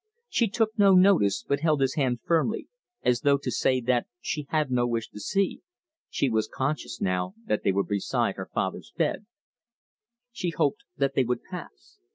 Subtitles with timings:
[0.29, 2.67] She took no notice, but held his hand firmly,
[3.03, 5.61] as though to say that she had no wish to see.
[6.09, 9.27] She was conscious now that they were beside her father's bed.
[10.31, 11.99] She hoped that they would pass.